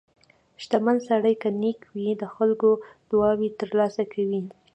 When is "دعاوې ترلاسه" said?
3.09-4.03